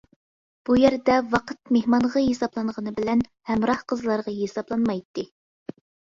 بۇ 0.67 0.75
يەردە 0.83 1.17
ۋاقىت 1.33 1.59
مېھمانغا 1.75 2.23
ھېسابلانغىنى 2.27 2.93
بىلەن 2.99 3.21
ھەمراھ 3.51 3.83
قىزلارغا 3.93 4.33
ھېسابلانمايتتى. 4.39 5.27